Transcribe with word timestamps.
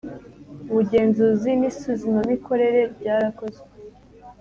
ubugenzuzi 0.69 1.51
n 1.59 1.61
isuzumamikorere 1.69 2.81
ryarakozwe 2.95 3.67